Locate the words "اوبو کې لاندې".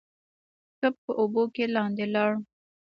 1.19-2.05